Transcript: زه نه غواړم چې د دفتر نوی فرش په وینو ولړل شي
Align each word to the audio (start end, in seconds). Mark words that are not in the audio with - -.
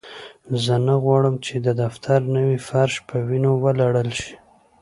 زه 0.63 0.75
نه 0.87 0.95
غواړم 1.03 1.35
چې 1.45 1.55
د 1.65 1.67
دفتر 1.81 2.19
نوی 2.35 2.57
فرش 2.67 2.93
په 3.07 3.15
وینو 3.27 3.51
ولړل 3.63 4.09
شي 4.19 4.33